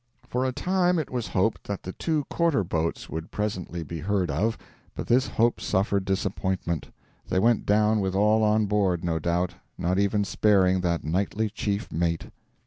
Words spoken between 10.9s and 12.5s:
knightly chief mate.